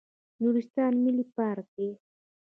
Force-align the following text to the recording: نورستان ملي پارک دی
نورستان 0.41 0.93
ملي 1.03 1.25
پارک 1.35 1.67
دی 1.75 1.89